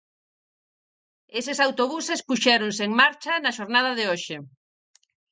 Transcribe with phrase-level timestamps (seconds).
[1.39, 4.37] Eses autobuses puxéronse en marcha na xornada de hoxe.